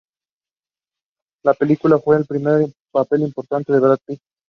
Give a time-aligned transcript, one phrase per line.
[1.45, 4.19] La película fue el primer papel importante de Brad Pitt.